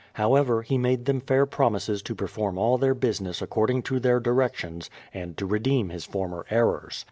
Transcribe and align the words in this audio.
However, 0.13 0.63
he 0.63 0.79
made 0.79 1.05
them 1.05 1.21
fair 1.21 1.45
promises 1.45 2.01
to 2.01 2.15
perform 2.15 2.57
all 2.57 2.79
their 2.79 2.95
business 2.95 3.39
according 3.39 3.83
to 3.83 3.99
their 3.99 4.19
directions, 4.19 4.89
and 5.13 5.37
to 5.37 5.45
redeem 5.45 5.89
his 5.89 6.05
former 6.05 6.43
errors. 6.49 6.99